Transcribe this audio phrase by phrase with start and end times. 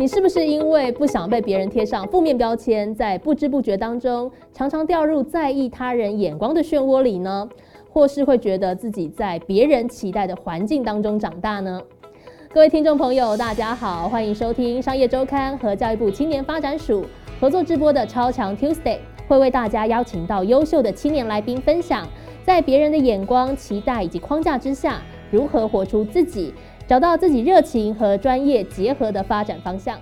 [0.00, 7.46] 你是不是因为不想被别人贴上负面标签，在不知不觉当中常常掉入在意他人眼光的漩涡里呢？
[7.90, 11.78] 或是会觉得自己在别人期待的环境当中长大呢？
[12.48, 17.04] 各位听众朋友，大家好，欢迎收听商业周刊和教育部青年发展署
[17.38, 22.08] 合作直播的超强 Tuesday，会为大家邀请到优秀的青年来宾分享，
[22.42, 25.02] 在别人的眼光、期待以及框架之下。
[25.32, 26.52] 如何活出自己，
[26.90, 29.96] 找到自己热情和专业结合的发展方向？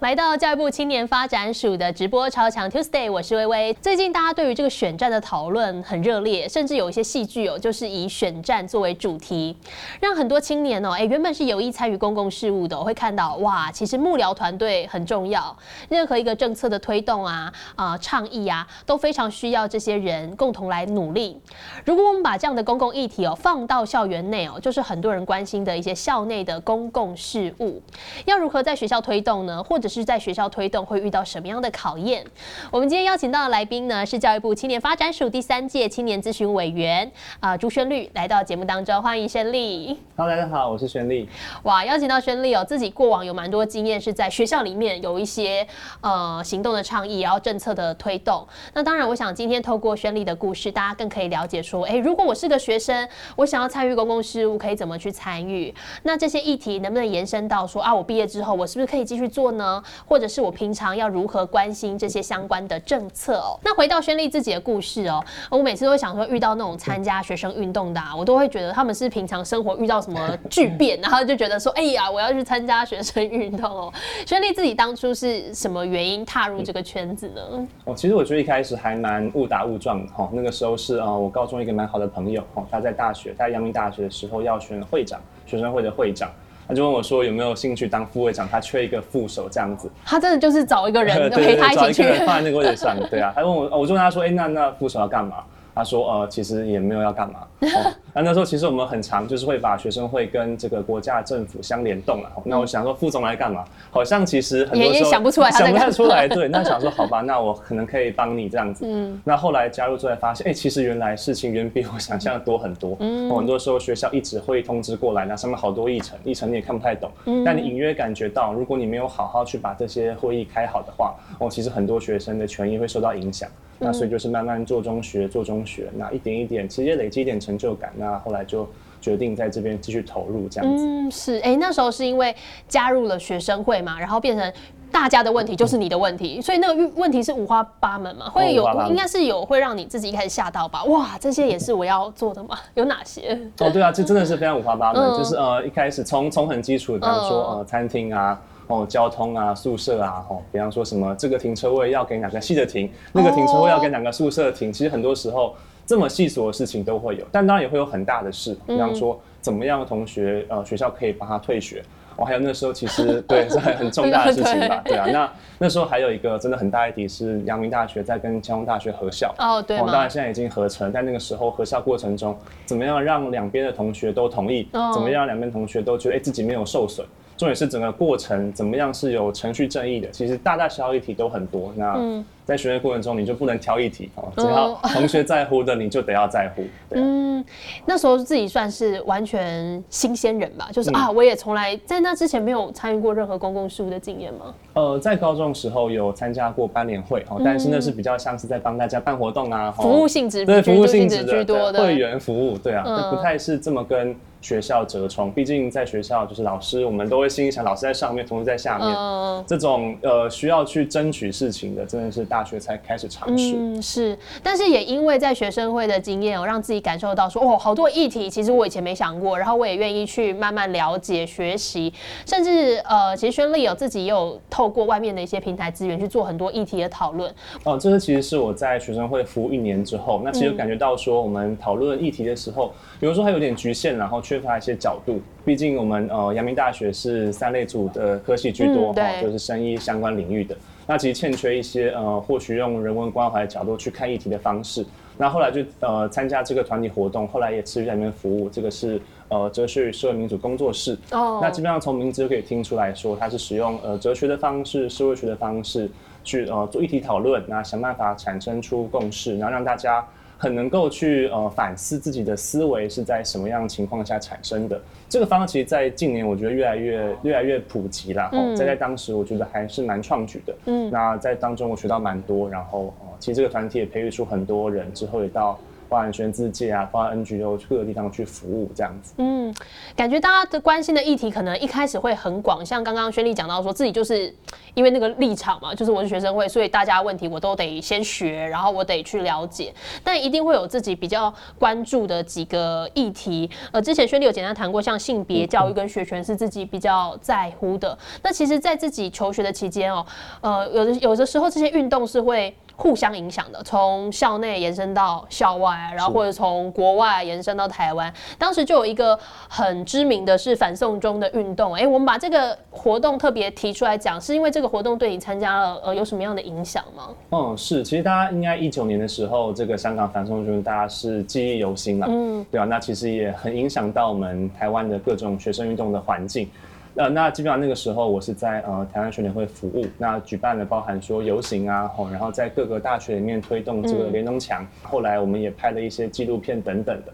[0.00, 3.74] 来到教育部青年发展署的直播超强 Tuesday，我是微微。
[3.82, 9.54] 最近大家对于这个选战的讨论很热烈，甚至有一些戏剧哦，就是以选战作为主题，
[10.00, 15.54] 让很多青年哦，哎，原本是有意参与公共事务的，会看到哇，其实幕僚团队很重要，
[15.90, 21.38] 任何一个政策的推动啊、啊倡议啊，都非常需要这些人共同来努力。
[21.84, 27.82] 如果我们把这样的公共议题哦放到校园内哦，就是很多人关心的一些校内的公共事务，
[28.24, 29.62] 要如何在学校推动呢？
[29.62, 32.24] 或者是在学校推动会遇到什么样的考验？
[32.70, 37.10] 我们今天邀请到的来宾呢，是教育部青年发展署第三届青年咨询委员
[37.40, 39.98] 啊朱宣律来到节目当中，欢迎宣丽。
[40.16, 41.28] Hello，大家好，我是宣丽。
[41.64, 45.66] 哇，邀请到宣丽哦，自己过往有蛮多经验，是在学校里面有一些
[46.00, 48.46] 呃行动的倡议，然后政策的推动。
[48.72, 55.74] 那当然，我想今天透过宣丽的故事，大家更可以了解说，哎，如果我是个学生，我想要参与公共事务，可以怎么去参与？
[56.02, 59.79] 那这些议题能不能延伸到说啊，我毕业之后，我是不是可以继续做呢？
[60.06, 63.58] 或者是我平常要如何关心这些相关的政策哦？
[63.62, 73.92] 那回到宣丽自己的故事哦，我每次都会想说，遇到那种参加学生运动的，我都会觉得他们是平常生活遇到什么巨变，然后就觉得说，哎呀，我要去参加学生运动哦。
[74.26, 77.68] 宣丽自己当初是什么原因踏入这个圈子呢？
[77.84, 80.28] 哦，其实我觉得一开始还蛮误打误撞的哈。
[80.32, 86.30] 那个时候是啊，我高中一个蛮好的朋友哦，他在大学，在阳明大学的时候要选会长，学生会的会长。
[86.70, 89.90] 他就问我说有没有兴趣当副会长，他缺一个副手这样子。
[90.06, 93.32] 他真的就是找一个人 陪他一起去放在那个位置上，对啊。
[93.34, 95.38] 他问我， 我就问他说，哎，那那副手要干嘛？
[95.74, 97.40] 他说：“呃，其实也没有要干嘛。
[98.12, 102.30] 那那时候其实我们很常就是会把学生会跟这个国家政府相联动了。
[102.44, 103.64] 那我想说副总来干嘛？
[103.90, 106.26] 好像其实很多时候想不出来，想不太出来。
[106.26, 108.84] 对， 那想说好吧，那我可能可以帮你这样子。
[108.86, 109.20] 嗯。
[109.24, 112.96] 那后来加入之后发现，哎，其实原来事情远比我想象的多很多。
[113.00, 113.30] 嗯。
[113.30, 117.10] 很多时候学校一直会通知过来，那上面好多议程，议程你也看不太懂。
[117.26, 117.44] 嗯。
[117.44, 123.48] 但你隐约感觉到，如果你没有好好去把这些会议开好的话，哦，其实很多学生的权益会受到影响。
[123.82, 127.92] 那所以就是慢慢做中学，做中学，那一点一点，其实累积一点成就感。
[127.96, 128.68] 那后来就
[129.00, 130.84] 决定在这边继续投入这样子。
[130.84, 132.34] 嗯，是，哎，那时候是因为
[132.68, 134.52] 加入了学生会嘛，然后变成
[134.92, 140.84] 大家的问题就是你的问题，所以那个问题是五花八门嘛，会有应该是有会让你自己一开始吓到吧？
[140.84, 142.58] 哇，这些也是我要做的吗？
[142.74, 143.38] 有哪些？
[143.58, 148.40] 哦，对啊，这真的是非常五花八门，就是呃一开始从从很基础的，比方说呃餐厅啊。
[148.70, 155.54] 哦，交通啊，宿舍啊，哦，比方说什么这个停车位要给哪个系的停，那个停车位要给哪个宿舍停，其实很多时候
[155.84, 161.82] 这么细琐的事情都会有，但当然也会有很大的事，比方说怎么样同学呃学校可以帮他退学，
[162.16, 164.96] 哦，还有那时候其实 对是很很重大的事情吧，对。
[164.96, 172.36] 啊，那那时候还有一个真的很大一题是阳明大学在跟交通大学合校，哦对，当然现在已经合成，但那个时候合校过程中
[172.66, 177.04] 怎么样让两边的同学都同意，怎么样让两边同学都觉得哎自己没有受损。
[177.40, 181.72] 重点是整个过程怎么样是有程序正义的，其实大大小小议题都很多。
[181.74, 186.64] 那在学习过程中，你就不能挑一题哦，只要同学在乎的，你就得要在乎。
[186.90, 187.44] 嗯，
[187.86, 194.52] 那时候自己算是完全新鲜人吧，就是啊，我也从来在那之前没有参与过任何公共事务的经验吗？
[194.72, 201.80] 呃，在高中时候有参加过班联会哦，但是那是比较像是在帮大家办活动啊，服务性质对服务性质居多的。
[201.80, 202.82] 会员服务，对啊，
[203.12, 204.16] 不太是这么跟。
[204.42, 213.54] 学校折冲，毕竟在学校就是老师，我们都会心里想，老师在上面，同事在下面，这种呃需要去争取事情的，真的是大学才开始尝试。
[213.56, 221.92] 嗯，是，但是也因为在学生会的经验，哦，让自己感受到说，哦，好多议题其实我以前没想过，然后我也愿意去慢慢了解、学习，
[222.24, 227.30] 甚至呃，其实宣丽有自己也有透过外面的一些平台资源去做很多议题的讨论。
[227.64, 234.20] 哦，这个其实是我在学生会服务一年之后，那其实感觉到说，我们讨论议题的时候，比如说还有点局限，然后。
[234.30, 240.54] 缺乏一些角度，毕竟我们呃阳明大学是三类组的科系居多哈，就是生医相关领域的，
[240.90, 244.84] 那其实欠缺一些呃或许用人文关怀的角度去看议题的方式。
[245.16, 248.50] 那后来就呃参加这个团体活动，后来也持续在里面服务。
[248.50, 255.88] 这个是呃哲学与社会民主工作室哦，那基本上从名字就可以听出来说，它是使用呃哲学的方式、社会学的方式
[256.24, 260.04] 去呃做议题讨论，那想办法产生出共识，然后让大家。
[260.42, 264.80] 很能够去呃反思自己的思维是在什么样情况下产生的。
[265.06, 268.30] 这个方法其实，在近年我觉得越来越越来越普及了。
[268.32, 270.54] 嗯，在在当时我觉得还是蛮创举的。
[270.64, 275.58] 嗯，那在当中我学到蛮多，然后呃，其实这个团体也培育出很多人，之后也到。
[275.90, 279.12] 包含学自界啊，包含 NGO 去各个地方去服务这样子。
[279.18, 279.52] 嗯，
[279.96, 284.32] 感觉大家的关心的议题可能一开始会很广，像刚刚轩丽讲到说自己就是
[284.74, 289.74] 因为那个立场嘛，就是我是学生会，所以大家问题我都得先学，然后我得去了解。
[290.04, 293.50] 但一定会有自己比较关注的几个议题。
[293.72, 297.98] 呃，之前轩丽有简单谈过，像性别教育跟学权是自己比较在乎的。
[298.22, 300.06] 那其实，在自己求学的期间哦，
[300.40, 302.54] 呃，有的有的时候这些运动是会。
[302.80, 308.10] 互相影响的，从校内延伸到校外，然后或者从国外延伸到台湾。
[308.38, 309.16] 当时就有一个
[309.50, 311.74] 很知名的是反送中的运动。
[311.74, 317.10] 哎，我们把这个活动特别提出来讲，是因为这个活动对你参加了呃有什么样的影响吗？
[317.32, 326.48] 嗯，是，其实大家应该一九年的时候，这个香港反送中大家是记忆犹新了，嗯，对啊，那其实也很影响到我们台湾的各种学生运动的环境。
[326.96, 337.12] 呃，那基本上那个时候我是在呃台湾学联会服务，那举办了包含说游行啊，吼，然后在各个大学里面推动这个联东墙，后来我们也拍了一些纪录片等等的。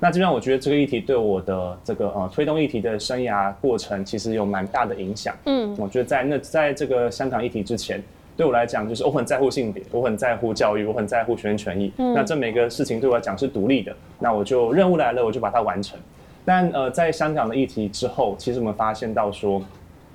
[0.00, 5.34] 那基本上我觉得这个议题对我的这个呃推动议题的生涯过程其实有蛮大的影响。
[5.44, 8.02] 嗯，我觉得在那在这个香港议题之前，
[8.36, 11.92] 对我来讲就是我很在乎性别，我很在乎教育，我很在乎学生权益。
[11.98, 15.98] 嗯，那这每个事情对我来讲是独立的，那我就任务来了，我就把它完成。
[16.48, 19.62] 但呃，在香港的议题之后，其实我们发现到说，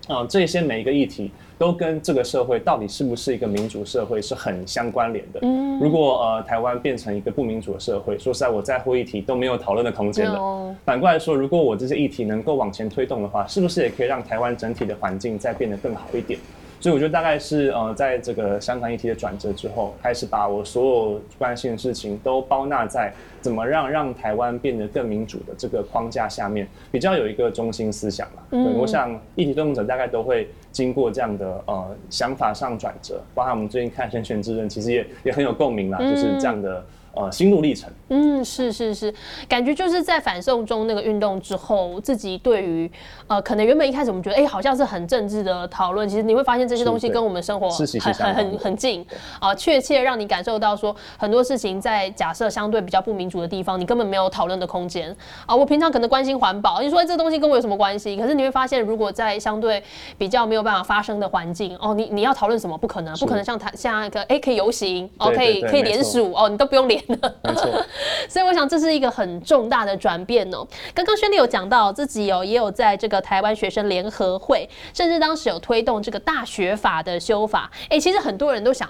[0.07, 5.39] 呃，这些每一个议题都跟这个社会到底是不是一个民主社会是很相关联的。
[5.43, 10.75] 嗯，如果呃台湾变成一个不民主的社会，说实在，我在乎议题都没有讨论的空间了。
[10.83, 16.39] 反过来说，如果我这些议题能够往前推动的话，是不是也可以让台湾整体的环境再变得更好一点？
[16.83, 28.43] 所以我觉得大概是呃，在这个香港议题的转折之后，开始把我所有关心的事情都包纳在怎么让让台湾变得更民主的这个框架下面，比较有一个中心思想嘛。
[28.51, 36.83] 嗯，我想议题推动者大概都会经过这样的呃想法上转折，包括我们最近看《人权之刃》，其实也也很有共鸣啦，就是这样的。
[37.15, 37.89] 呃，心路历程。
[38.09, 39.13] 嗯，是是是，
[39.47, 42.89] 感觉就是在反送中那个运动之后，自己对于
[43.27, 49.05] 呃，可能原本一开始我们觉得，哎，好像是很政治的讨论，其实你会发现这些东西跟我们生活很很很很近
[49.39, 55.15] 啊，确切让你感受到说很多事情在假设相对比较不民主的地方，你根本没有讨论的空间
[55.45, 55.55] 啊。
[55.55, 58.17] 我平常可能关心环保，你说这东西跟我有什么关系？
[58.17, 59.81] 可是你会发现，如果在相对
[60.17, 62.75] 比较没有办法发生的环境，哦，你你要讨论什么？
[62.77, 67.02] 不可能，不可能像他像一个哎可以游行哦，可以可以联署哦，你都不用联。
[67.07, 67.69] 没错，
[68.29, 70.65] 所以我想这是一个很重大的转变哦。
[70.93, 77.69] 刚刚轩丽有讲到自己有也有在这个台湾学生联合会，甚至当时有推动这个大学法的修法。
[77.89, 78.89] 哎，其实很多人都想，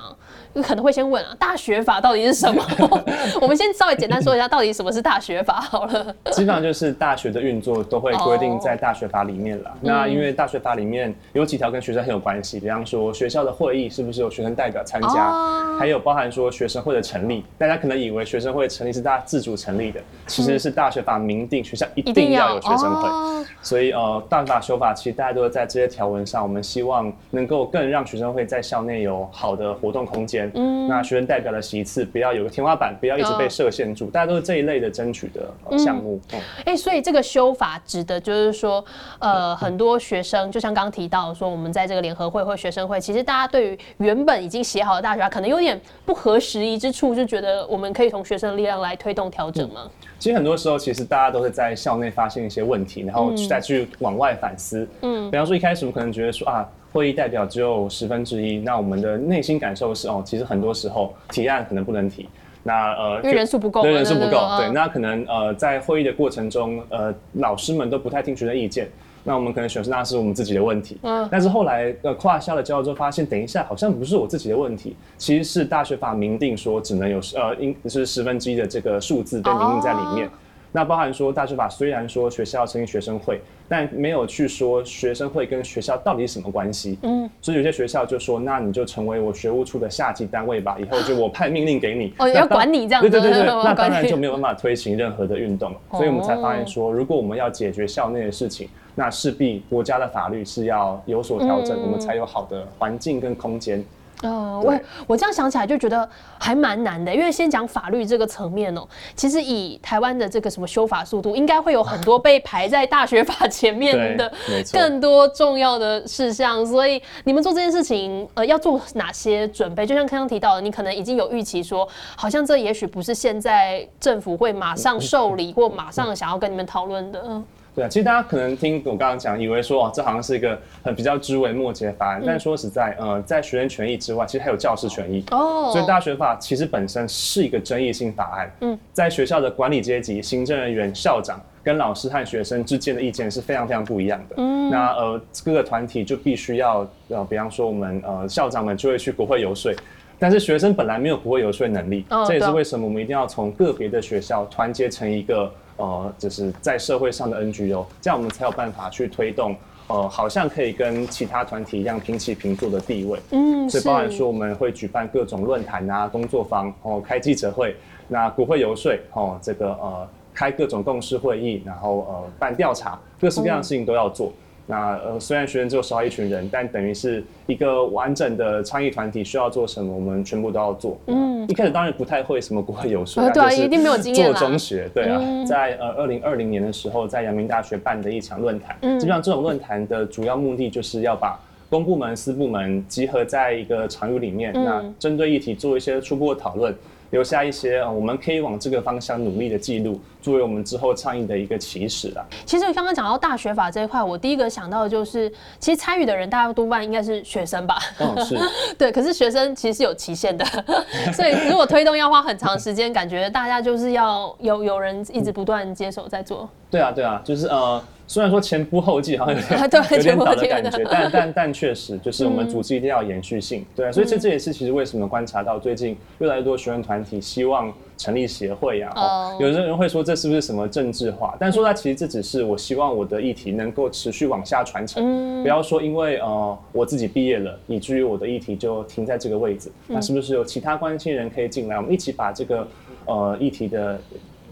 [0.63, 2.63] 可能会先问啊，大学法到底是什么？
[3.41, 6.03] 我们先稍微简单说一下，到底什么是大学法好了。
[6.31, 9.71] 基本上就是大学的运作都会规定在大学法里面了。
[9.81, 17.43] 那因为大学法里面有几条跟学生很有关系，比方说学校的会议是不是有学生代表参加，还有包含说学生会的成立。
[17.57, 30.51] 大家可能以为学生会成立是大家自主成立的，其实是大学法明定学校一定要有学生会，所以呃，大学法修法其实大家都在这些条文上，我们希望能够更让学生会在校内有好的活动空间。
[30.55, 36.19] 嗯，那学生代表的席次不要有个天花板，不要一直被设限住，大家都是这一类的争取的项目。
[36.65, 38.83] 哎，所以这个修法指的就是说，
[39.19, 48.73] 呃，很多学生就像刚刚提到说，我们在这个联合会或学生会，其实大家对于原本已经写好的大学法，可能有点不合时宜之处，就觉得我们可以从学生的力量。
[48.83, 49.89] 来推动调整吗？
[50.19, 54.85] 其实很多时候，其实大家都是在校内发现一些问题，然后再去往外反思。
[55.01, 62.27] 嗯，比方说一开始我们可能觉得说啊，会议代表只有十分之一，那我们的内心感受是哦，其实很多时候提案可能不能提。
[62.63, 68.89] 那呃，因为人数不够，对人数不够，对，那可能呃，在会议的过程中，呃，老师们都不太听学生意见。
[69.25, 80.29] 那我们可能选是那是我们自己的问题，嗯，但是后来呃跨校的交流之后发现，等一下好像不是我自己的问题，其实是大学法明定说只能有呃应是十分之一的这个数字被明定在里面。
[80.75, 83.39] 那包含说大学法虽然说学校成立学生会，
[83.69, 86.97] 但没有去说学生会跟学校到底什么关系。
[87.03, 93.01] 嗯，所以有些学校就说，那你就成为我学务处的下级单位吧，以后就我派命令给你，哦，要管你这样。
[93.01, 95.71] 对对对对， 那当然就没有办法推行任何的运动。
[95.91, 103.83] 所以我们才发现说，如果我们要解决校内的事情，那势必国家的法律是要有所调整，我们才有好的环境跟空间。
[104.23, 114.33] 呃，我我这样想起来就觉得还蛮难的，因为先讲法律这个层面哦，其实以台湾的这个什么修法速度，应该会有很多被排在大学法前面的
[114.71, 119.85] 更多重要的事项，所以你们做这件事情，呃，要做哪些准备？
[119.85, 127.41] 就像刚刚提到的，你可能已经有预期说，好像这也许不是现在政府会马上受理或马上想要跟你们讨论的。
[127.75, 132.21] 对啊，其实大家可能听我刚刚讲，以为说哦，这好像是一个很比较枝微末节的法案。
[132.23, 135.23] 但说实在，呃，在学生权益之外，其实还有教师权益。
[135.31, 135.71] 哦。
[135.73, 138.55] 所以大学法其实本身是一个争议性法案。
[138.61, 138.79] 嗯。
[138.91, 144.35] 在学校的管理阶级、行政人员、校长跟老师和学生之间的意见是非常非常不一样的。
[144.37, 144.69] 嗯。
[144.69, 149.73] 那呃，各个团体就必须要呃，比方说我们呃校长们就会去国会游说，
[150.19, 152.05] 但是学生本来没有国会游说能力。
[152.11, 152.23] 哦。
[152.27, 155.51] 这也是为什么我们一定要从个别的学校团结成一个。
[155.77, 159.55] 呃，就是在社会上的 NGO，这样我们才有办法去推动，
[159.87, 163.19] 呃，好像可以跟其他团体一样平起平坐的地位。
[163.31, 167.75] 嗯，所以包含说我们会举办各种论坛啊、工作坊，哦，开记者会，
[168.07, 174.31] 那国会游说，哦，这个呃，开各种共识会议，然后呃，办调查，各式各样的事情都要做。
[174.65, 180.97] 那呃，虽然学生只有少一群人，但等于是一个完整的倡议团体，需要做什么，我们全部都要做。
[181.07, 191.37] 嗯，一开始当然不太会什么国会游说，对啊，一定没有经验做中学，对啊，在呃二零二零年的时候，在阳明大学办的一场论坛，嗯基本上这种论坛的主要目的就是要把
[191.69, 196.73] 公部门、私部门集合在一个场域里面，那针对议题做一些初步的讨论。
[197.13, 202.25] 留下一些我们可以往这个方向努力的记录，作为我们之后倡议的一个起始啊。
[202.43, 207.77] 其实刚刚讲到大学法这一块，我第一个想到的就是，其实参与的人大家多半应该是学生吧？
[207.99, 208.35] 嗯，是。
[208.79, 210.43] 对，可是学生其实是有期限的，
[211.13, 216.49] 所以如果推动要花很长时间，感觉大家就是要有有人一直不断接手在做。
[216.71, 217.79] 对啊，对啊，就是呃。
[218.13, 219.59] 虽然说前仆后继好像有点
[219.97, 228.91] 有点倒的感觉，但但 但确实就是我们组织一定要延续性，对，所以这这也是其实为什么观察到最近越来越多学生团体希望成立协会呀。
[228.95, 229.35] 哦。
[229.39, 231.35] 有的人会说这是不是什么政治化？
[231.39, 239.71] 但说它其实这只是我希望我的议题能够持续往下传承，不要说因为呃我自己毕业了，以至于我的议题就停在这个位置。
[239.87, 242.67] 那是不是有其他关心人可以进来，我们一起把这个
[243.05, 243.99] 呃议题的。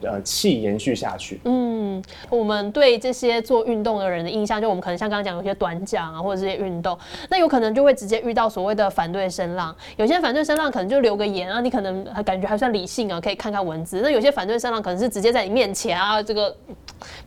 [0.01, 1.39] 呃，气延续下去。
[1.45, 6.97] 嗯，我们对这些做运动的人的印象，就我们可能像刚刚讲有些短讲啊，或者这些运动，
[7.29, 9.75] 那有可能就会直接遇到所谓的反对声浪。
[9.97, 14.01] 有些反对声浪可能就留个言啊，你可能还感觉还算理性啊，可以看看文字。
[14.01, 16.55] 那有些反对声浪可能是直接在你面前啊，这个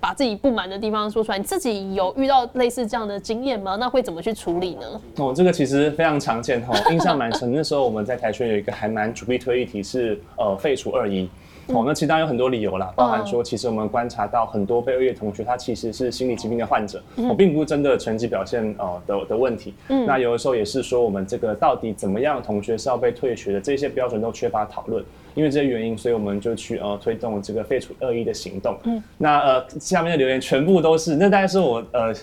[0.01, 1.39] 把自己不满的地方说出来。
[1.39, 3.77] 你自己有遇到类似这样的经验吗？
[3.79, 5.01] 那会怎么去处理呢？
[5.17, 7.53] 哦，这个其实非常常见哈，印象蛮深。
[7.53, 11.29] 那时候我们在台宣有一个还蛮主力推议题是呃废除二一。
[11.69, 19.73] 哦，那其实当然有很多理由啦，包含说，其实我们观察到很多被二月同学，他其实是心理疾病的患者，我并不是真的成绩表现呃的的问题。
[19.89, 25.03] 嗯，那有的时候也是说，我们这个到底怎么样，同学是要被退学的，这些标准都缺乏讨论，
[25.35, 28.77] 因为这些原因，所以我们就去呃推动这个废除恶意的行动。
[28.85, 32.15] 嗯，那呃下面的留言全部都是，那大概是我呃。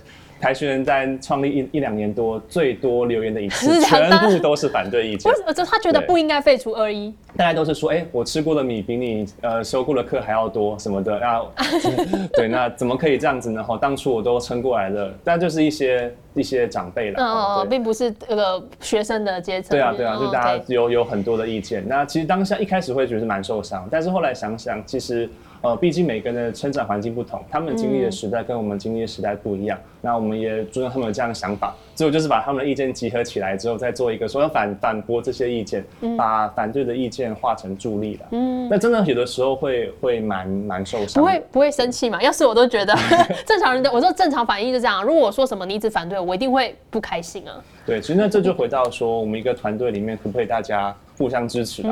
[0.41, 5.31] 台学人在创立一一两年多，最多留言的一次，全部都是反对意见。
[5.31, 5.53] 为什么？
[5.63, 7.13] 他觉得不应该废除二一。
[7.37, 11.19] 大概都是说，哎，我吃过的米比你呃修过的课还要多什么的。
[11.19, 11.45] 那
[12.33, 13.63] 对，那怎么可以这样子呢？
[13.63, 15.13] 哈，当初我都撑过来了。
[15.23, 19.69] 但就是一些一些长辈了，哦，并不是那个学生的阶层。
[19.69, 21.87] 对啊，对啊，就大家有有很多的意见。
[21.87, 25.29] 那其实当下一开始会觉得蛮受伤，但是后来想想，其实。
[25.61, 29.77] 呃，毕竟每个人的成长环境不同，他们经历的时代跟我们经历的时代不一样。
[30.01, 35.85] 那我们也尊重他们有这样的想法，最后就是把他们的意见集合起来之后，再做一个说要反反驳这些意见，
[36.17, 38.25] 把反对的意见化成助力了。
[38.31, 41.21] 嗯，那真的有的时候会会蛮蛮受伤。
[41.23, 42.19] 不会不会生气嘛？
[42.23, 42.95] 要是我都觉得
[43.45, 45.03] 正常人的，我说正常反应就这样。
[45.03, 47.63] 如果我说什么你一直反对，我一定会不开心啊。
[47.85, 50.95] 对，其实那这就回到说，我们一个团队里面可不可以大家？
[51.21, 51.89] 互相支持的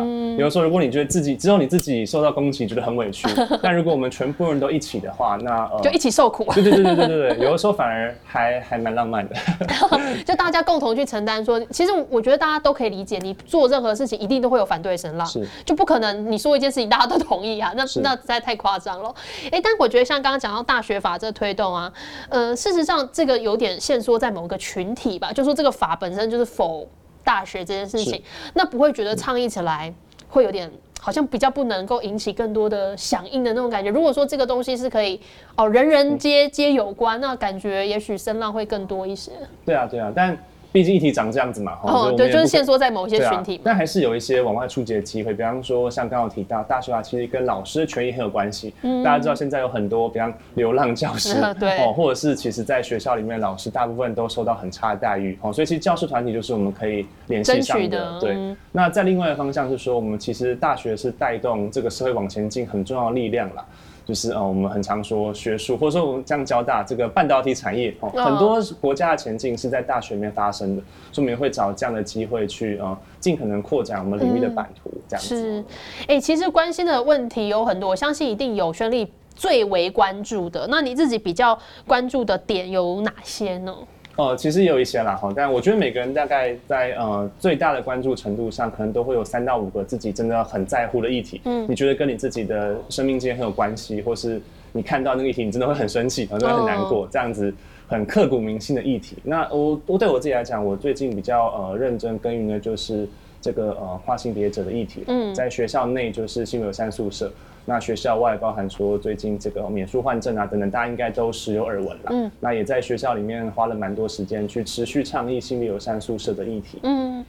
[0.49, 3.27] 时候，如果你觉得自己只有你自己受到攻击，觉得很委屈，
[3.61, 6.43] 但如果我们全部人都一起的话，那呃，就一起受苦。
[6.51, 9.35] 对对对对对对对，有的时候反而还还蛮浪漫的。
[10.25, 19.13] 就大家共同去承担，说其实我觉得大家都可以理解，你做任何事情一定都会有反对声浪，是就不可能你说一件事情大家都同意啊，那那实在太夸张了。
[19.51, 21.93] 哎，但我觉得像刚刚讲到大学法这推动啊，
[22.29, 26.87] 呃，事实上这个有点限缩在某个群体吧，就说这个法本身就是否。
[27.29, 28.19] 大学这件事情，
[28.55, 29.93] 那不会觉得倡议起来
[30.27, 30.67] 会有点
[30.99, 33.91] 好像比较不能够引起更多的响应的那种感觉。
[33.91, 35.21] 如果说这个东西是可以
[35.55, 39.31] 哦，人人皆皆有关，那感觉也许声浪会更多一些。
[39.63, 40.35] 对啊，对啊，但
[40.71, 43.61] 毕竟议题长这样子嘛，哦，对，就是限缩在某些群体嘛。
[43.65, 48.73] 但还是有一些往外出击的机会，比方说像刚刚提到，大学啊，其实跟老师的权益很有关系。
[48.83, 63.65] 嗯大家知道现在有很多，比方流浪教师，嗯 对哦，或者是其实在学校里面，老师大部分都受到很差的待遇，哦，所以其实教师团体就是我们可以联系上的对嗯，那在另外一个方向是说，我们其实大学是带动这个社会往前进很重要的力量啦。
[64.09, 75.35] 就是呃，我们很常说学术，或者说我们这样交大这个半导体产业哦，哦很多国家的前进是在大学里面发生的，所以我们也会找这样的机会去呃，尽可能扩展我们领域的版图，这样子。
[75.39, 75.63] 是，
[76.07, 80.65] 哎、其实关心的问题有很多，我相信一定有宣丽最为关注的。
[80.71, 83.75] 那你自己比较关注的点有哪些呢？
[84.19, 91.39] 呃，其实也有一些啦哈，但我觉得每个人大概在呃最大的关注程度上，可能都会有三到五个自己真的很在乎的议题。
[91.45, 94.41] 嗯，你觉得跟你自己的生命经验很有关系，或是
[94.73, 97.53] 你看到那个议题，你真的会很生气，然后会很难过，这样子
[97.87, 99.15] 很刻骨铭心的议题。
[99.23, 103.07] 那我我对我自己来讲，我最近比较呃认真耕耘的就是
[103.41, 105.03] 这个呃跨性别者的议题。
[105.07, 107.31] 嗯，在学校内就是性别友善宿舍。
[107.65, 112.09] 那学校外包含说最近这个免书换证啊等等，大家应该都时有耳闻了。
[112.09, 116.79] 嗯，那也在学校里面花了蛮多时间去持续倡议性别友善宿舍的议题。
[116.81, 117.23] 嗯，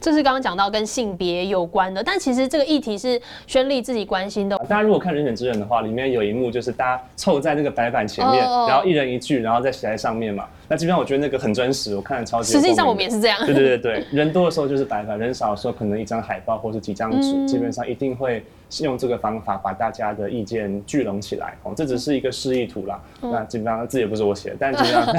[0.00, 4.56] 这是刚刚讲到跟性别有关的，但其实这个议题是宣丽自己关心的。
[4.58, 10.46] 大家如果看《人选之人》的话，里面有一幕就是大家凑在那个白板前面，然后一人一句，然后再写在上面嘛。
[10.72, 12.50] 那基本上我觉得那个很真实，我看了超级。
[12.50, 13.38] 实际上我们也是这样。
[13.44, 18.42] 对对对对， 人多的时候就是白板，人少的时候可能一张海报或是几张纸，嗯基本上一定会
[18.80, 21.54] 用这个方法把大家的意见聚拢起来。
[21.62, 25.14] 哦，这只是一个示意图啦，嗯那基本上字也不是我写的，但基本上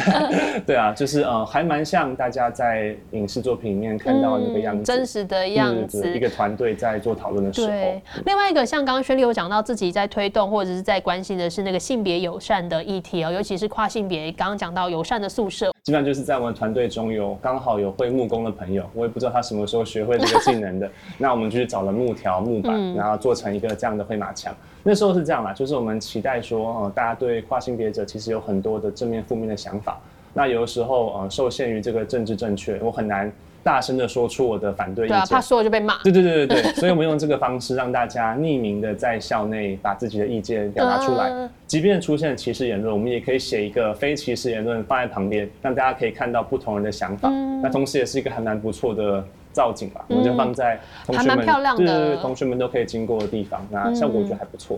[0.66, 6.20] 对啊，就是呃，还蛮像大家在影视作品里面看到那个样子，嗯真实的对样对对一。
[6.20, 20.90] 个团队在做讨论的时候对。，另外一个像刚刚轩丽有讲到自己在推动或者是在关心的是那个性别友善的议题哦，尤其是跨性别，刚刚讲到友善的宿舍，基本上就是在我们团队中有刚好有会木工的朋友，我也不知道他什么时候学会这个技能的。
[21.20, 24.56] 那我们就去找了木条、木板，然后做成一个这样的会马墙。
[24.84, 30.00] 那时候是这样啦，就是我们期待说，呃，大家对跨性别者其实有很多的正面、负面的想法。
[30.34, 33.30] 那有的时候，呃，受限于这个政治正确，我很难
[33.64, 35.42] 大声的说出我的反对意对啊，见怕。
[35.42, 35.98] 说了就被骂。
[36.04, 47.30] 对对对对对， 所以我们用这个方式让大家匿名的在校内把自己的意见表达出来嗯，即便出现歧视言论，我们也可以写一个非歧视言论放在旁边，让大家可以看到不同人的想法。
[47.32, 54.78] 嗯那同时也是一个还蛮不错的造景吧，我们就放在同学还蛮们漂亮的嗯对对对，同学们都可以经过的地方，那效果我觉得还不错。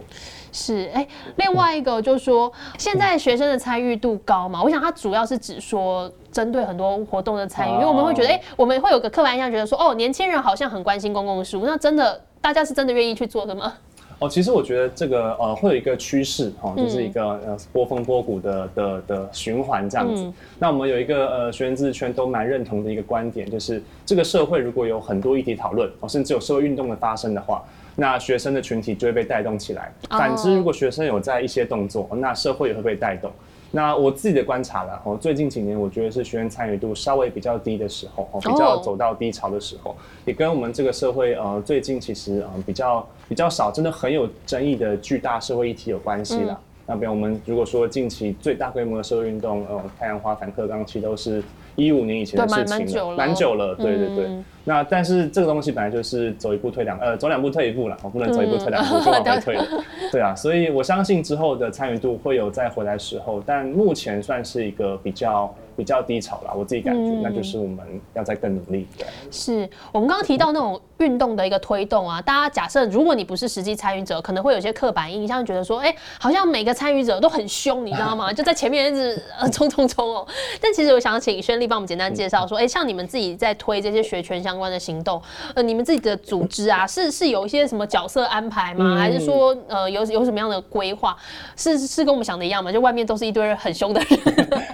[0.51, 1.05] 是，哎、
[1.37, 4.61] 另外一个就是说，现在学生的参与度高嘛？
[4.61, 13.71] 我想它主要是指说针对很多活动的参与，因为我们会觉得，哎、我们会有个刻板印象，觉得说，哦，年轻人好像很关心公共事务，那真的大家是真的愿意去做的吗？
[14.19, 20.23] 哦，其实我觉得这个呃会有一个趋势哈，嗯就是一个呃波峰波谷的的的循环这样子。
[20.23, 27.63] 嗯那我们有一个呃学员自治圈都蛮认同的一个观点，就是这个社会如果有很多议题讨论，哦，甚至有社会运动的发生的话，
[27.95, 29.89] 那学生的群体就会被带动起来。
[30.09, 33.31] 哦反之，如果学生有在一些动作，那社会也会被带动。
[33.71, 46.57] 那我自己的观察啦，哦，最近几年我觉得是学员参与度稍微比较低的时候，哦，比较哦走到低潮的时候，也跟我们这个社会呃最近其实呃比较比较少，真的很有争议的巨大社会议题有关系啦。
[46.87, 51.43] 那比如我们如果说近期最大规模的社会运动，呃，太阳花反课纲期都是
[51.75, 54.25] 一五年以前的事情蛮蛮久了蛮久了，对对对。
[54.27, 59.65] 嗯那但是这个东西本来就是走一步退两，呃，走两步退一步啦，我不能走一步退两步就往回退了。
[60.11, 67.79] 对啊，所以我相信之后的参与度会有再回来时候，但目前算是一个比较比较低潮啦，我自己感觉，嗯那就是我们
[68.15, 68.87] 要再更努力。
[68.97, 69.05] 对。
[69.31, 78.31] 是我们刚刚提到那种运动的一个推动啊，大家假设如果你不是实际参与者，可能会有些刻板印象，觉得说，哎、好像每个参与者都很凶，你知道吗？
[78.33, 80.25] 就在前面一直呃冲冲冲哦。
[80.59, 85.21] 但其实我想请轩丽帮我们简单介绍说，哎、像你们自己在推这些学权相关的行动，
[85.53, 88.95] 呃，你们自己的组织啊，是是有一些什么角色安排吗？
[88.95, 91.15] 嗯还是说呃有有什么样的规划？
[91.55, 92.71] 是是跟我们想的一样吗？
[92.71, 94.19] 就外面都是一堆很凶的人，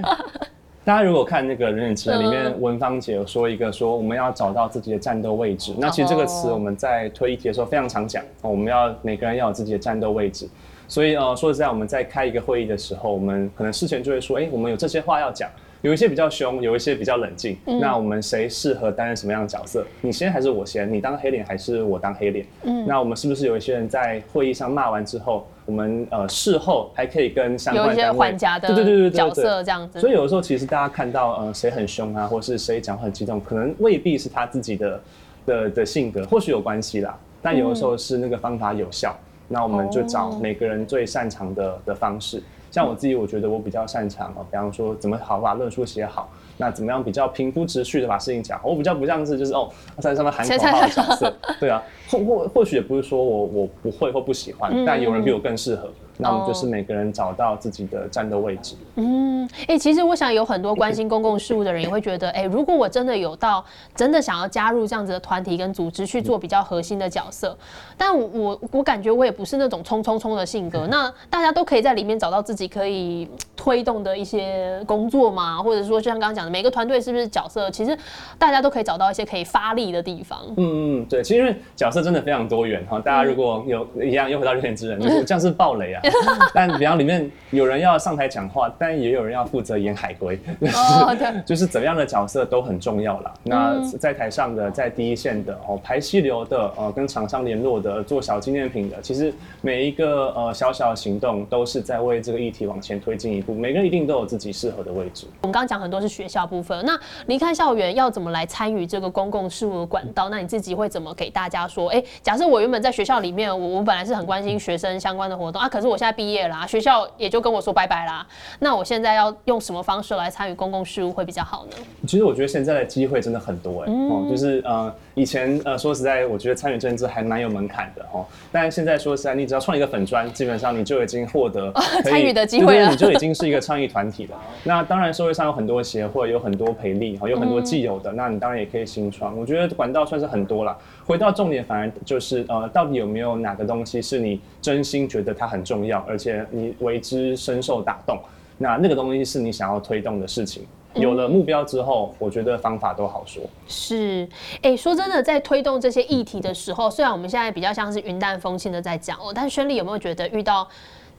[0.84, 5.74] 大家如果看那个《人人之人》里面，嗯文芳姐有说一个说我们要找到自己的战斗位置。
[5.78, 10.50] 那其实这个词哦我们在推议题的时候非常常讲，哦我们要每个人要有自己的战斗位置。
[10.88, 15.50] 所以呃，说实在，我们在开一个会议的时候，我们可能事前就会说，哎、我们有这些话要讲，
[15.82, 17.58] 有一些比较凶，有一些比较冷静。
[17.66, 19.86] 嗯那我们谁适合担任什么样的角色？
[20.02, 20.92] 你先还是我先？
[20.92, 22.46] 你当黑脸还是我当黑脸？
[22.64, 30.00] 嗯，那我们是不是有一些人在会议上骂完之后，我们呃事后还可以跟相有一些关的对对对对对角色这样子。
[30.00, 35.02] 所以有的时候，其实大家看到呃谁很凶啊，或是谁讲话很激动，可能未必是他自己的
[35.48, 37.18] 的的性格，或许有关系啦。
[37.42, 39.18] 但有的时候是那个方法有效，
[39.48, 42.44] 那我们就找哦每个人最擅长的的方式。
[42.72, 48.70] 像我自己，我觉得我比较擅长啊，比方说怎么好把论述写好，那怎么样比较平铺直叙的把事情讲好。
[48.70, 55.90] 我比较不像是就是哦在上面喊口号的角色，对啊，或或或许也不是说我我不会或不喜欢，但有人比我更适合。
[56.22, 58.76] 那我们就是每个人找到自己的战斗位置。
[58.96, 63.64] 嗯，哎，其实我想有很多关心公共事务的人也会觉得，哎，如果我真的有到
[63.96, 67.58] 真的想要加入这样子的团体跟组织去做比较核心的角色，
[67.98, 70.88] 但我我感觉我也不是那种冲冲冲的性格。
[70.88, 77.98] 那大家都可以在里面找到自己可以推动的一些工作嘛，或者说就像刚刚讲的，每个团队是不是角色，其实
[78.38, 80.40] 大家都可以找到一些可以发力的地方。
[80.58, 86.02] 嗯嗯，对，其实因为角色真的非常多元哈，大家如果有一样又回到热点之人， 这样是暴雷啊。
[86.54, 93.34] 但比方里面有人要上台讲话，但也有人要负责演海龟，就是 就是怎样的角色都很重要了。
[93.44, 103.54] 那在台上的，在第一线的哦，排溪流的，呃，跟厂商联络的，做小纪念品的，其实每一个呃小小的行动都是在为这个议题往前推进一步。
[103.54, 105.28] 每个人一定都有自己适合的位置。
[105.42, 110.30] 我们刚刚讲很多是学校部分，那离开校园要怎么来参与这个公共事务的管道？
[110.30, 111.90] 那你自己会怎么给大家说？
[111.90, 116.42] 哎，假设我原本在学校里面，我我本来是很关心学生相关的活动啊，可是我现在毕业。
[116.48, 118.26] 啦，学校也就跟我说拜拜啦。
[118.58, 121.78] 那我现在要用什么方式来参与公共事务会比较好呢？
[122.08, 128.26] 其实我觉得现在的机会真的很多哎，哦，就是呃，以前呃说实在，我觉得参与政治还蛮有门槛的哦。
[128.52, 131.72] 但是现在说实在，你只要创一个粉砖，基本上你就已经获得
[132.04, 134.36] 参与的机会了，你就已经是一个倡议团体了。
[134.66, 139.38] 那当然，社会上有很多协会，有很多培力，有很多既有的，那你当然也可以新创。
[139.38, 140.76] 我觉得管道算是很多了。
[141.12, 148.18] 回到重点，反而就是呃，到底有没有哪个东西是你真心觉得它很重要，而且你为之深受打动？
[148.58, 150.64] 那那个东西是你想要推动的事情。
[150.94, 153.44] 有了目标之后，我觉得方法都好说。
[153.68, 154.26] 是，
[154.62, 160.66] 哎，说真的，在推动这些议题的时候，虽然我们现在比较像是云淡风轻的在讲哦，但是轩丽有没有觉得遇到？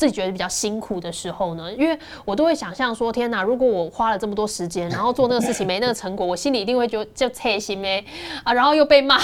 [0.02, 8.04] 自己觉得比较辛苦的时候呢，因为我都会想象说，天哪，如果我花了这么多时间，然后做那个事情没那个成果，我心里一定会就就切心哎
[8.42, 9.20] 啊，然后又被骂，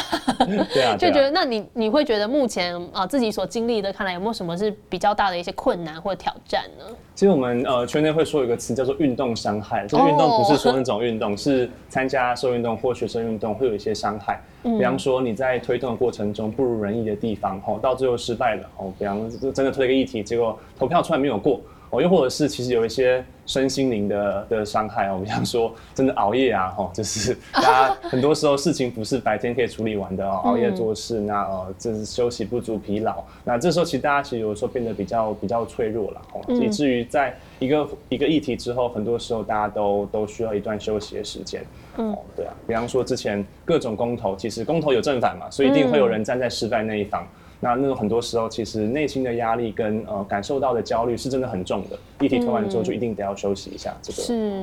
[0.72, 6.84] 对啊，就觉得那你你会觉得目前啊自己所经历的，看来有没有什么是比较大的一些困难或挑战呢？
[7.16, 14.40] 其实我们呃圈内会说一个词叫做运动伤害，这个运动不是说那种运动，是参加社运动或学生运动会有一些伤害。
[14.62, 21.60] 比方说你在推动的过程中不如人意的地方，哦，到最后失败了，哦，比方真的推了一个议题，结果投票出来没有过。
[21.90, 41.64] 哦，又或者是其实有一些身心灵的的伤害哦，比方说真的熬夜啊，吼，就是大家 很多时候事情不是白天可以处理完的哦，熬夜做事，那呃，这是休息不足、疲劳，那这时候其实大家其实有时候变得比较比较脆弱了，哦，以至于在一个一个议题之后，很多时候大家都都需要一段休息的时间，
[41.96, 47.26] 嗯，对啊，比方说之前各种公投，其实公投有正反嘛，所以一定会有人站在失败那一方。
[47.60, 51.98] 那那种很多时候，其实内心的压力跟呃感受到的焦虑是真的很重的。
[52.24, 53.92] 议题推完之后，就一定得要休息一下。
[54.00, 54.62] 这个是，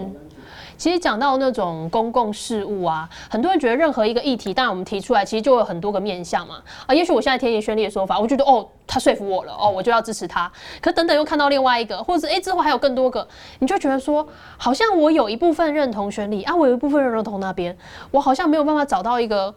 [0.77, 6.61] 其实讲到那种公共事务啊，很多人觉得任何一个议题，当然我们提出来，其实就有很多个面向嘛。
[6.85, 10.49] 啊，也许我现在听叶轩丽的说法，我觉得哦，他说服我了，哦，我就要支持他。
[10.81, 13.27] 可等等又看到另外一个，或者是哎之后还有更多个，
[13.59, 14.25] 你就觉得说，
[14.57, 17.77] 好像我有一部分认同轩丽啊，我有一部分认同那边，
[18.11, 19.53] 我好像没有办法找到一个。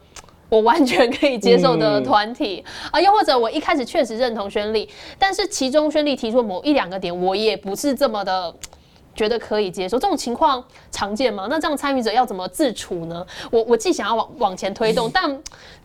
[0.49, 8.55] 我完全可以接受的团体啊，又或者我一开始确实认同宣丽，但是其中宣丽提出某一两个点，我也不是这么的
[9.15, 9.99] 觉得可以接受。
[9.99, 11.47] 这种情况常见吗？
[11.51, 13.27] 那这样参与者要怎么自处呢？
[13.51, 15.39] 我我既想要往往前推动，但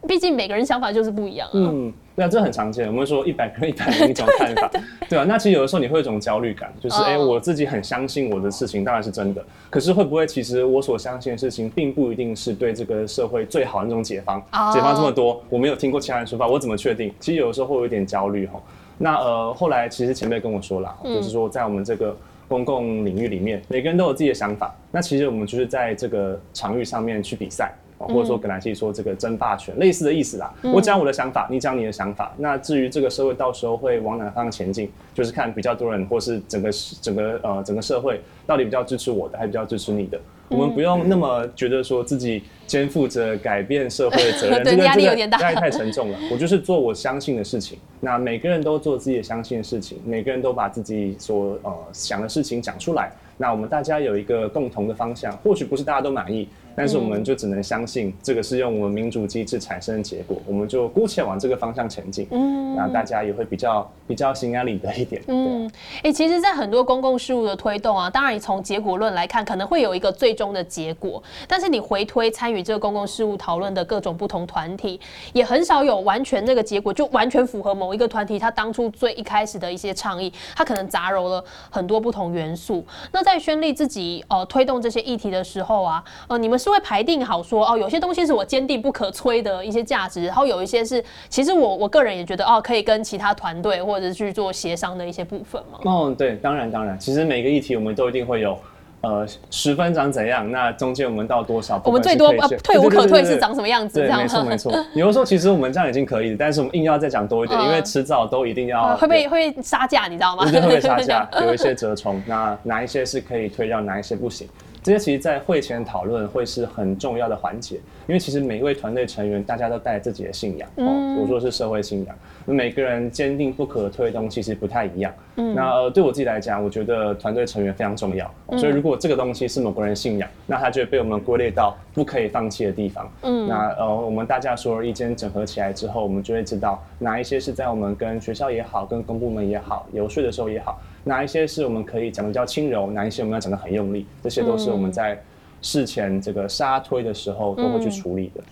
[0.07, 1.67] 毕竟每个人想法就是不一样啊。
[2.15, 2.87] 对啊，这很常见。
[2.87, 4.69] 我们说一百个人一百零一种看法，
[5.09, 5.25] 对啊。
[5.27, 14.39] 那其实有的时候你会有一种焦虑感，就是哎，我自己很相信我的事情当然是真的，可是会不会其实我所相信的事情并不一定是对这个社会最好的那种解方？
[14.71, 17.11] 解放这么多，我没有听过其他人说法，我怎么确定？
[17.19, 18.61] 其实有的时候会有一点焦虑哈。
[18.99, 22.15] 那呃，后来其实前辈跟我说了，就是说在我们这个
[22.47, 24.73] 公共领域里面，每个人都有自己的想法。
[24.91, 27.73] 那其实我们就是在这个场域上面去比赛。
[28.07, 30.53] 或者说格兰西说这个争霸权类似的意思啦。
[30.61, 32.33] 我讲我的想法，你讲你的想法。
[32.37, 36.69] 那至于这个社会到时候会往哪个方向前进，就是看比较多人或是整个
[37.01, 40.19] 整个呃整个社会到底比较支持我的，还比较支持你的。
[40.49, 46.19] 我们不用那么觉得说自己肩负着改变社会的责任， 这个压力有点大，压力太沉重了。
[46.31, 47.79] 我就是做我相信的事情。
[48.01, 53.11] 那每个人都做自己的相信的事情，每个人都把自己所呃想的事情讲出来。
[53.37, 56.47] 那我们大家有一个共同的方向，或许不是大家都满意。
[56.75, 65.69] 但是我们就只能相信这个是用我们民主机制产生的结果，我们就姑且往这个方向前进，嗯，那大家也会比较比较心安理得一点，嗯，
[66.03, 74.99] 哎，其实，在很多公共事务的推动啊，当然你从结果论来看，可能会有一个最终的结果，但是你回推参与这个公共事务讨论的各种不同团体，
[75.33, 82.85] 也很少有完全那个结果就完全符合某一个团体他当初最一开始的一些倡议，他可能杂糅了很多不同元素。
[83.11, 95.79] 那在宣力自己呃推动这些议题的时候啊，呃，你们是会排定好说哦，有些东西是我坚定不可摧的一些价值，然后有一些是其实我我个人也觉得哦，可以跟其他团队或者去做协商的一些部分嘛。
[95.83, 98.57] 哦，对，当然当然，其实每个议题我们都一定会有。
[99.05, 100.49] 呃，十分长怎样？
[100.49, 101.81] 那中间我们到多少？
[101.83, 103.99] 我们最多呃退无可退是长什么样子？
[103.99, 104.71] 对，没错没错。
[104.95, 110.45] 有的时候其实我们这样已经可以，但是我们硬要再讲多一点，因为迟早都一定要会被会杀价，你知道吗？
[110.45, 112.23] 会杀价， 有一些折冲。
[112.25, 114.47] 那哪一些是可以退让，哪一些不行？
[114.83, 125.13] 这些其实，在会前讨论会是很重要的环节，因为其实每一位团队成员，大家都带自己的信仰，哦，我说是社会信仰，每个人坚定不可推动，其实不太一样。
[125.35, 133.09] 嗯，那呃对我自己来讲，我觉得团队成员非常重要，所以如果这个东西是某个人信仰，那他就会被我们归类到不可以放弃的地方。
[133.21, 140.79] 嗯，那呃，我们大家所有意见整合起来之后，我们就会知道哪一些是在我们跟学校也好，跟公部门也好游说的时候也好。
[141.05, 145.19] 哪一些是我们可以讲的比较轻柔，哪一些我们要讲的很用力，这些都是我们在
[145.63, 148.43] 事前这个沙推的时候都会去处理的。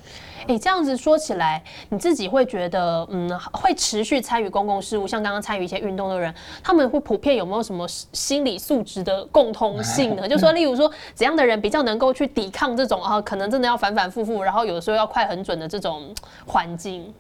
[0.48, 10.28] 哎，这样子说起来，你自己会觉得，嗯，会持续参与公共事务，像刚刚参与一些运动的人，他们会普遍有没有什么心理素质的共通性呢？
[10.28, 16.12] 就说，例如说，怎样的人比较能够去抵抗这种啊，可能真的要反反复复，然后有的时候要快很准的这种
[16.48, 17.14] 环境？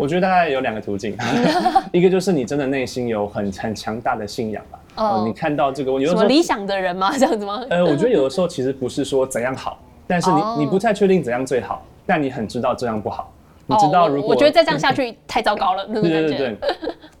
[0.00, 1.14] 我觉得大概有两个途径，
[1.92, 4.78] 一个就是你真的内心有很很强大的信仰吧。
[4.96, 7.12] 哦，你看到这个，有什么理想的人吗？
[7.18, 7.62] 这样子吗？
[7.68, 13.30] 呃，我觉得有的时候其实不是说怎样好，但是你你不太确定怎样最好，但你很知道这样不好。
[13.66, 16.56] 你知道如果我觉得再这样下去 太糟糕了，对对对对。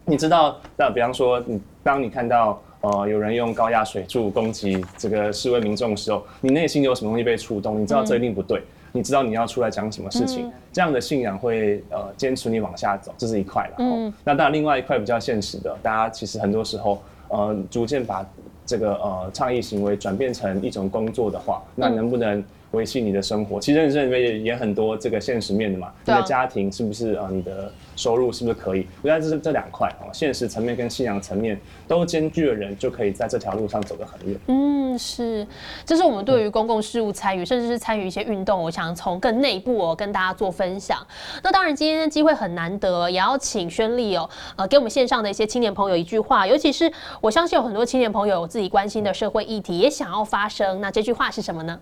[0.06, 7.80] 你知道，那比方说，你当你看到呃有人用高压水柱攻击这个示威民众的时候，你内心有什么东西被触动？
[7.80, 8.62] 你知道这一定不对。
[8.92, 13.76] 你知道你要出来讲什么事情，这样的信仰会呃坚持你往下走，这是一块了。
[13.78, 18.28] 嗯，那当然另外一块比较现实的，大家其实很多时候呃逐渐把
[18.66, 22.42] 这个呃倡议行为转变成一种工作的话，那能不能？
[22.72, 25.92] 维系你的生活，其实人生里面也也很多这个现实面的嘛。
[26.06, 27.28] 你的家庭是不是啊？
[27.28, 28.86] 你的收入是不是可以？
[29.02, 34.40] 我觉得这是这两块哦，现实层面跟信仰层面都兼具的人，就可以在这条路上走得很远。
[34.46, 35.46] 嗯，是，
[35.84, 41.06] 这是我们对于公共事务参与，甚至是参与一些运动，我想从更内部哦跟大家做分享。
[41.42, 50.80] 那当然，今天的机会很难得，也要请宣丽哦，呃，给我们线上的一些青年朋友一句话，尤其是我相信有很多青年朋友有自己关心的社会议题，也想要发声。
[50.80, 51.78] 那这句话是什么呢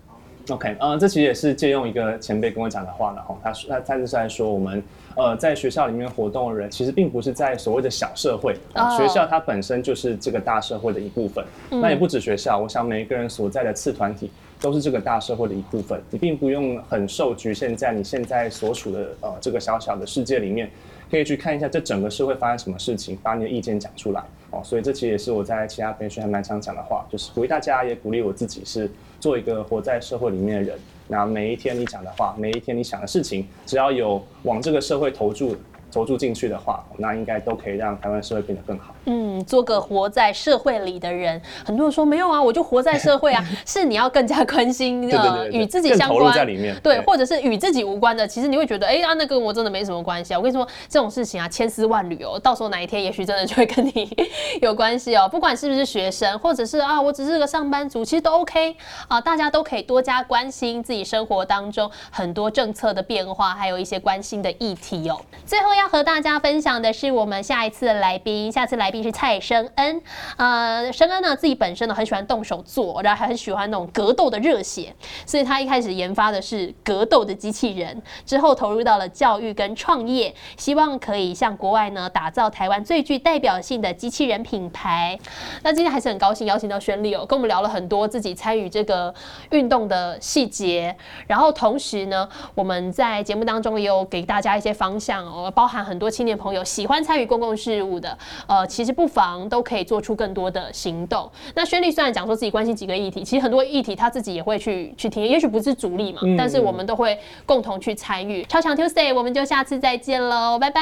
[0.50, 3.36] ？OK，呃，这其实也是借用一个前辈跟我讲的话了哦。
[3.44, 4.82] 他说，他他是在说，我们
[5.18, 8.56] 呃在学校里面活动的人，其实并不是在所谓的小社会，
[8.96, 11.44] 学校它本身就是这个大社会的一部分。
[11.68, 16.00] 那也不止学校，我想每一个人所在的次团体都是这个大社会的一部分。
[16.10, 20.70] 你并不用很受局限在你现在所处的呃这个小小的世界里面，
[21.10, 24.62] 可以去看一下这整个社会发生什么事情，把你的意见讲出来哦。
[24.64, 28.88] 所以这其实也是我在其他培训还蛮常讲的话，就是鼓励大家，也鼓励我自己是。
[29.20, 35.56] 做一个活在社会里面的人，那每一天你讲的话，每一天你想的事情，只要有往这个社会投注。
[35.90, 38.94] 投注进去的话，那应该都可以让台湾社会变得更好。
[39.08, 50.36] 嗯，做个活在社会里的人，很多人说没有啊，我就活在社会啊， 是你要更加关心呃与自己相关在里面，对，或者是与自己无关的，其实你会觉得哎啊，那跟我真的没什么关系啊。
[50.36, 54.14] 我跟你说这种事情啊，千丝万缕哦，到时候哪一天也许真的就会跟你
[54.60, 55.26] 有关系哦。
[55.32, 58.76] 不管是不是学生，或者是啊，我只是个上班族，其实都 OK
[59.08, 65.18] 啊，大家都可以多加关心自己生活当中很多政策的变化，还有一些关心的议题哦。
[65.46, 65.68] 最后。
[65.78, 70.02] 要和大家分享的是我们下一次的来宾，下次来宾是蔡生恩。
[70.36, 85.18] 呃，生恩呢自己本身呢很喜欢动手做，然后还很喜欢那种格斗的热血，所以他一开始研发的是格斗的机器人，之后投入到了教育跟创业，希望可以向国外呢打造台湾最具代表性的机器人品牌。
[85.62, 89.14] 那今天还是很高兴邀请到宣丽哦，跟我们聊了很多自己参与这个
[89.50, 90.96] 运动的细节，
[91.28, 95.68] 然后同时呢，我们在节目当中也有给大家一些方向哦，包。
[95.68, 101.28] 含很多青年朋友喜欢参与公共事务的，呃，其实不妨都可以做出更多的行动。
[101.52, 108.44] 那宣丽虽然讲说自己关心几个议题，其实很多议题他自己也会去去听，也许不是主力嘛，但是我们都会共同去参与。
[108.44, 110.80] 超强 Tuesday，我们就下次再见喽，拜拜！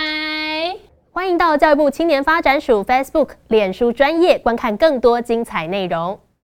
[1.11, 6.19] 欢迎到教育部青年发展署 Facebook、脸书专业观看更多精彩内容。